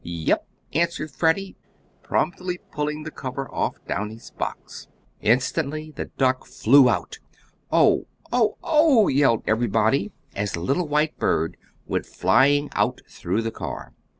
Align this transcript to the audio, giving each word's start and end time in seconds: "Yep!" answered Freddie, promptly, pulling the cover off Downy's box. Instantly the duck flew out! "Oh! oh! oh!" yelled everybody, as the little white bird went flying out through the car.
"Yep!" 0.03 0.47
answered 0.73 1.11
Freddie, 1.11 1.55
promptly, 2.01 2.59
pulling 2.71 3.03
the 3.03 3.11
cover 3.11 3.47
off 3.53 3.75
Downy's 3.87 4.31
box. 4.31 4.87
Instantly 5.21 5.91
the 5.95 6.05
duck 6.05 6.47
flew 6.47 6.89
out! 6.89 7.19
"Oh! 7.71 8.07
oh! 8.33 8.57
oh!" 8.63 9.09
yelled 9.09 9.43
everybody, 9.45 10.11
as 10.35 10.53
the 10.53 10.59
little 10.59 10.87
white 10.87 11.19
bird 11.19 11.55
went 11.85 12.07
flying 12.07 12.69
out 12.73 13.01
through 13.07 13.43
the 13.43 13.51
car. 13.51 13.93